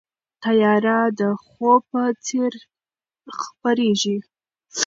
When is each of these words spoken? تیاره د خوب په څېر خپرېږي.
تیاره 0.43 0.99
د 1.19 1.21
خوب 1.43 1.81
په 1.91 2.01
څېر 2.25 2.53
خپرېږي. 3.39 4.17